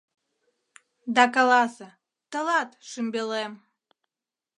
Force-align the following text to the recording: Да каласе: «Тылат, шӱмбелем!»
Да 1.15 1.23
каласе: 1.35 1.87
«Тылат, 2.31 2.69
шӱмбелем!» 2.89 3.53